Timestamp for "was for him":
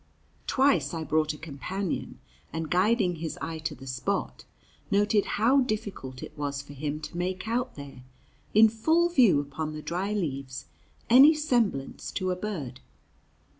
6.35-6.99